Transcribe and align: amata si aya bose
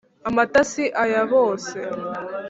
amata 0.27 0.61
si 0.71 0.83
aya 1.03 1.21
bose 1.33 1.77